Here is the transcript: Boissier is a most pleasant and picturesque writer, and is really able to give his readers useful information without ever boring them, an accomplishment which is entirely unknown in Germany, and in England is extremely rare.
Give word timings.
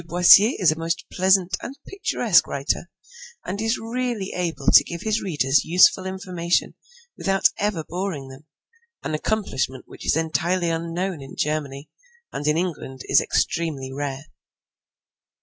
Boissier 0.03 0.55
is 0.57 0.71
a 0.71 0.79
most 0.79 1.05
pleasant 1.13 1.55
and 1.61 1.75
picturesque 1.85 2.47
writer, 2.47 2.89
and 3.45 3.61
is 3.61 3.77
really 3.77 4.33
able 4.33 4.65
to 4.71 4.83
give 4.83 5.01
his 5.03 5.21
readers 5.21 5.63
useful 5.63 6.07
information 6.07 6.73
without 7.15 7.49
ever 7.59 7.83
boring 7.87 8.27
them, 8.27 8.47
an 9.03 9.13
accomplishment 9.13 9.85
which 9.87 10.03
is 10.03 10.15
entirely 10.15 10.71
unknown 10.71 11.21
in 11.21 11.35
Germany, 11.35 11.87
and 12.31 12.47
in 12.47 12.57
England 12.57 13.01
is 13.09 13.21
extremely 13.21 13.93
rare. 13.93 14.25